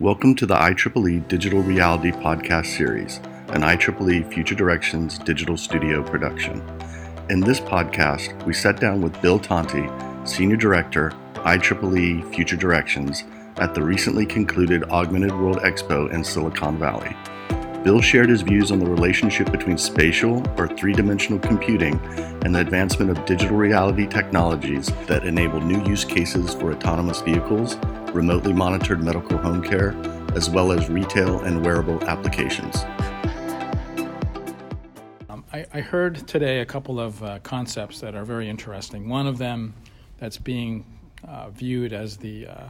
[0.00, 3.16] Welcome to the IEEE Digital Reality Podcast Series,
[3.48, 6.62] an IEEE Future Directions digital studio production.
[7.30, 9.90] In this podcast, we sat down with Bill Tonti,
[10.24, 13.24] Senior Director, IEEE Future Directions,
[13.56, 17.16] at the recently concluded Augmented World Expo in Silicon Valley.
[17.82, 21.98] Bill shared his views on the relationship between spatial or three dimensional computing
[22.44, 27.76] and the advancement of digital reality technologies that enable new use cases for autonomous vehicles,
[28.18, 29.94] remotely monitored medical home care,
[30.34, 32.74] as well as retail and wearable applications.
[35.28, 39.08] Um, I, I, heard today a couple of uh, concepts that are very interesting.
[39.08, 39.72] One of them
[40.16, 40.84] that's being
[41.28, 42.64] uh, viewed as the uh,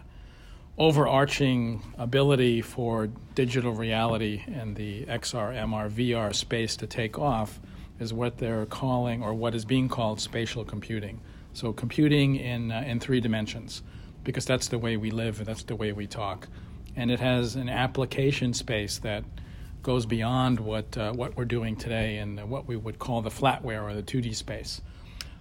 [0.76, 7.58] overarching ability for digital reality and the XR, MR, VR space to take off
[7.98, 11.22] is what they're calling, or what is being called, spatial computing.
[11.54, 13.82] So, computing in, uh, in three dimensions,
[14.28, 16.48] because that's the way we live, that's the way we talk.
[16.94, 19.24] And it has an application space that
[19.82, 23.82] goes beyond what, uh, what we're doing today in what we would call the flatware
[23.82, 24.82] or the 2D space.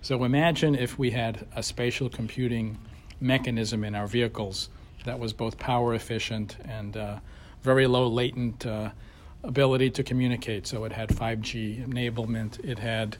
[0.02, 2.78] So, imagine if we had a spatial computing
[3.20, 4.70] mechanism in our vehicles
[5.04, 7.20] that was both power efficient and uh,
[7.64, 8.92] very low latent uh,
[9.44, 10.66] ability to communicate.
[10.66, 12.64] So it had 5G enablement.
[12.64, 13.18] It had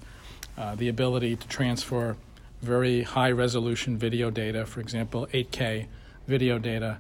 [0.58, 2.16] uh, the ability to transfer
[2.62, 5.88] very high resolution video data, for example, 8K
[6.28, 6.98] video data,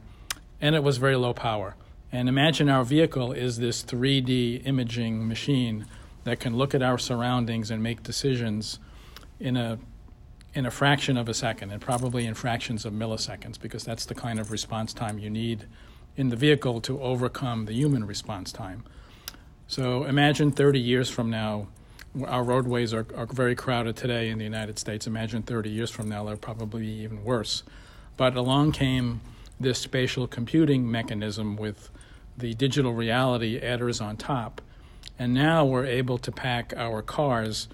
[0.62, 1.76] and it was very low power.
[2.12, 5.86] And imagine our vehicle is this 3D imaging machine
[6.24, 8.80] that can look at our surroundings and make decisions
[9.40, 9.80] in a
[10.54, 14.16] in a fraction of a second and probably in fractions of milliseconds because that's the
[14.16, 15.66] kind of response time you need
[16.16, 18.84] in the vehicle to overcome the human response time.
[19.68, 21.68] So imagine 30 years from now,
[22.26, 25.08] our roadways are, are very crowded today in the United States.
[25.08, 27.64] Imagine 30 years from now, they'll probably be even worse.
[28.16, 29.22] But along came
[29.60, 31.90] this spatial computing mechanism with
[32.38, 34.62] the digital reality adders on top.
[35.18, 37.68] And now we're able to pack our cars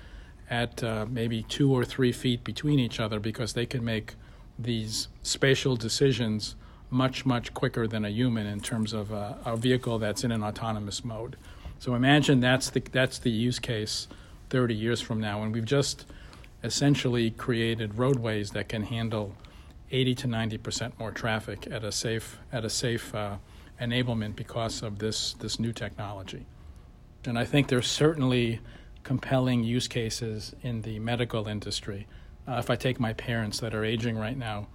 [0.50, 4.16] at uh, maybe two or three feet between each other because they can make
[4.58, 6.56] these spatial decisions
[6.90, 10.44] much, much quicker than a human in terms of uh, a vehicle that's in an
[10.44, 11.36] autonomous mode.
[11.80, 14.08] So imagine that's the, that's the use case
[14.54, 16.06] 30 years from now, and we've just
[16.64, 19.36] essentially created roadways that can handle
[19.90, 23.38] 80 to 90 percent more traffic at a safe at a safe uh,
[23.82, 26.46] enablement because of this this new technology.
[27.26, 28.60] And I think there's certainly
[29.02, 32.06] compelling use cases in the medical industry.
[32.48, 34.68] Uh, if I take my parents that are aging right now,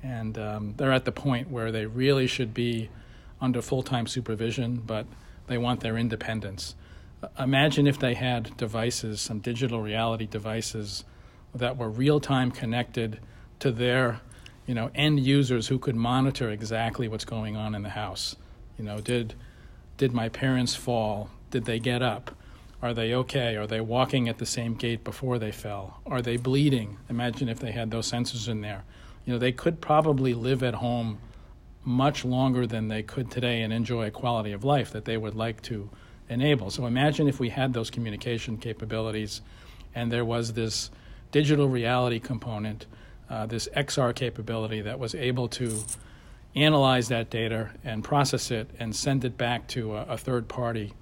[0.00, 2.88] and um, they're at the point where they really should be
[3.40, 5.06] under full time supervision, but
[5.48, 6.76] they want their independence.
[7.38, 11.04] Imagine if they had devices, some digital reality devices,
[11.54, 13.20] that were real time connected
[13.60, 14.20] to their
[14.66, 18.36] you know, end users who could monitor exactly what's going on in the house.
[18.78, 19.34] You know, did
[19.96, 21.30] did my parents fall?
[21.50, 22.34] Did they get up?
[22.82, 23.56] Are they okay?
[23.56, 26.00] Are they walking at the same gait before they fell?
[26.04, 26.98] Are they bleeding?
[27.08, 28.84] Imagine if they had those sensors in there.
[29.24, 31.18] You know, they could probably live at home
[31.84, 35.34] much longer than they could today and enjoy a quality of life that they would
[35.34, 35.90] like to
[36.28, 36.70] enable.
[36.70, 39.40] So imagine if we had those communication capabilities
[39.94, 40.90] and there was this
[41.32, 42.86] digital reality component,
[43.28, 45.82] uh, this XR capability that was able to
[46.54, 50.92] analyze that data and process it and send it back to a, a third party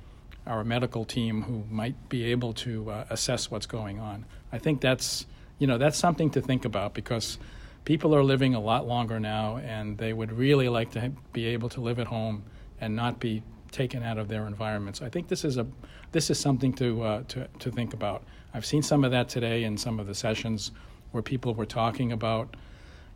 [0.46, 4.24] our medical team who might be able to uh, assess what's going on.
[4.52, 5.26] I think that's
[5.58, 7.38] you know that's something to think about because
[7.84, 11.68] people are living a lot longer now, and they would really like to be able
[11.70, 12.44] to live at home
[12.80, 15.02] and not be taken out of their environments.
[15.02, 15.66] I think this is a
[16.12, 18.22] this is something to uh, to to think about.
[18.54, 20.72] I've seen some of that today in some of the sessions
[21.10, 22.56] where people were talking about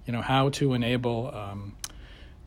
[0.06, 1.76] you know how to enable um,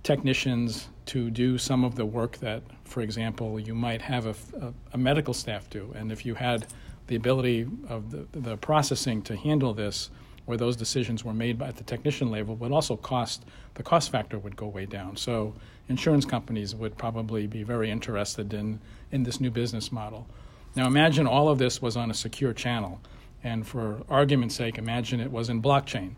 [0.03, 4.73] technicians to do some of the work that, for example, you might have a, a,
[4.93, 5.91] a medical staff do.
[5.95, 6.67] And if you had
[7.07, 10.09] the ability of the, the processing to handle this,
[10.45, 13.45] where those decisions were made at the technician level, would also cost
[13.75, 15.15] the cost factor would go way down.
[15.15, 15.53] So
[15.87, 18.79] insurance companies would probably be very interested in
[19.11, 20.27] in this new business model.
[20.75, 22.99] Now imagine all of this was on a secure channel,
[23.43, 26.15] and for argument's sake, imagine it was in blockchain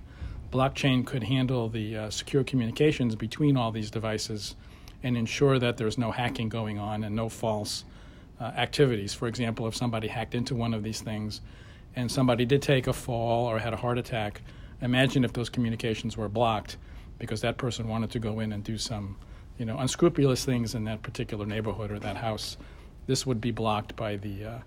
[0.51, 4.55] blockchain could handle the uh, secure communications between all these devices
[5.01, 7.85] and ensure that there's no hacking going on and no false
[8.39, 9.13] uh, activities.
[9.13, 11.41] For example, if somebody hacked into one of these things
[11.95, 14.41] and somebody did take a fall or had a heart attack,
[14.81, 16.77] imagine if those communications were blocked
[17.19, 19.17] because that person wanted to go in and do some
[19.57, 22.57] you know unscrupulous things in that particular neighborhood or that house.
[23.07, 24.59] This would be blocked by the uh,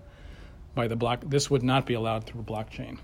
[0.73, 1.21] by the block.
[1.25, 2.99] This would not be allowed through blockchain.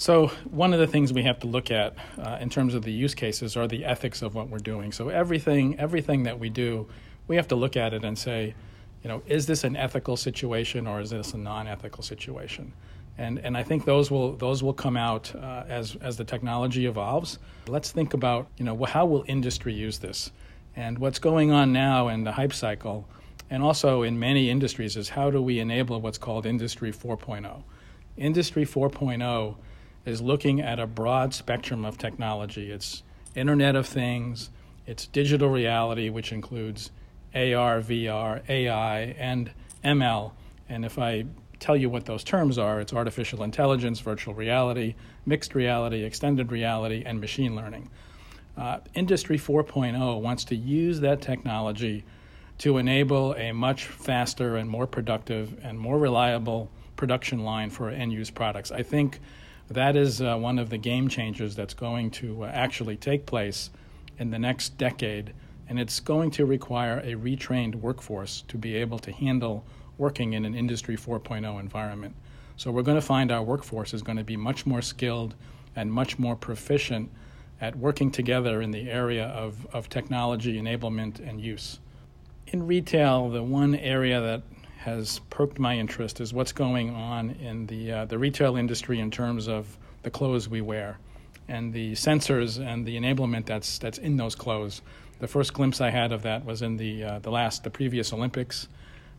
[0.00, 2.92] So, one of the things we have to look at uh, in terms of the
[2.92, 4.92] use cases are the ethics of what we're doing.
[4.92, 6.86] So, everything, everything that we do,
[7.26, 8.54] we have to look at it and say,
[9.02, 12.72] you know, is this an ethical situation or is this a non-ethical situation?
[13.18, 16.86] And, and I think those will those will come out uh, as as the technology
[16.86, 17.40] evolves.
[17.66, 20.30] Let's think about you know how will industry use this,
[20.76, 23.08] and what's going on now in the hype cycle,
[23.50, 27.64] and also in many industries is how do we enable what's called Industry 4.0.
[28.16, 29.56] Industry 4.0
[30.04, 32.70] is looking at a broad spectrum of technology.
[32.70, 33.02] It's
[33.34, 34.50] Internet of Things,
[34.86, 36.90] it's digital reality, which includes
[37.34, 39.50] AR, VR, AI, and
[39.84, 40.32] ML.
[40.68, 41.24] And if I
[41.58, 44.94] tell you what those terms are, it's artificial intelligence, virtual reality,
[45.26, 47.90] mixed reality, extended reality, and machine learning.
[48.56, 52.04] Uh, Industry 4.0 wants to use that technology
[52.58, 58.12] to enable a much faster and more productive and more reliable production line for end
[58.12, 58.72] use products.
[58.72, 59.20] I think
[59.70, 63.70] that is uh, one of the game changers that's going to uh, actually take place
[64.18, 65.32] in the next decade,
[65.68, 69.64] and it's going to require a retrained workforce to be able to handle
[69.98, 72.14] working in an Industry 4.0 environment.
[72.56, 75.34] So we're going to find our workforce is going to be much more skilled
[75.76, 77.10] and much more proficient
[77.60, 81.78] at working together in the area of, of technology enablement and use.
[82.48, 84.42] In retail, the one area that
[84.78, 89.10] has perked my interest is what's going on in the, uh, the retail industry in
[89.10, 90.98] terms of the clothes we wear
[91.48, 94.82] and the sensors and the enablement that's, that's in those clothes.
[95.18, 98.12] The first glimpse I had of that was in the, uh, the last, the previous
[98.12, 98.68] Olympics,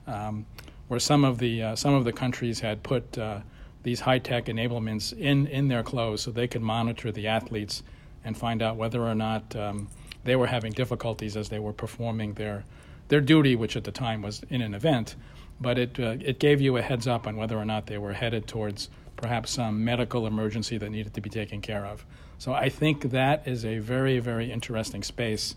[0.09, 0.45] um,
[0.88, 3.39] where some of the, uh, some of the countries had put uh,
[3.83, 7.83] these high tech enablements in, in their clothes so they could monitor the athletes
[8.23, 9.88] and find out whether or not um,
[10.23, 12.65] they were having difficulties as they were performing their,
[13.07, 15.15] their duty, which at the time was in an event
[15.59, 18.13] but it, uh, it gave you a heads up on whether or not they were
[18.13, 22.06] headed towards perhaps some medical emergency that needed to be taken care of.
[22.38, 25.56] So I think that is a very, very interesting space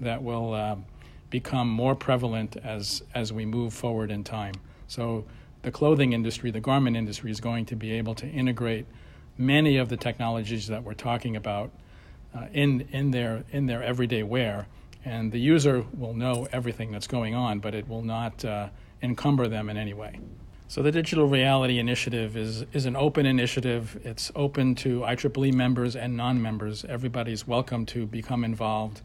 [0.00, 0.76] that will uh,
[1.32, 4.54] become more prevalent as, as we move forward in time.
[4.86, 5.24] So
[5.62, 8.86] the clothing industry, the garment industry, is going to be able to integrate
[9.38, 11.70] many of the technologies that we're talking about
[12.34, 14.66] uh, in, in, their, in their everyday wear.
[15.06, 18.68] And the user will know everything that's going on, but it will not uh,
[19.00, 20.20] encumber them in any way.
[20.68, 23.98] So the Digital Reality Initiative is, is an open initiative.
[24.04, 26.84] It's open to IEEE members and non-members.
[26.84, 29.00] Everybody's welcome to become involved.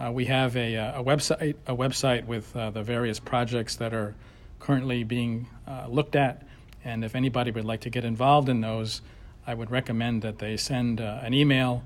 [0.00, 3.92] Uh, we have a, uh, a, website, a website with uh, the various projects that
[3.92, 4.14] are
[4.58, 6.42] currently being uh, looked at.
[6.84, 9.02] And if anybody would like to get involved in those,
[9.46, 11.82] I would recommend that they send uh, an email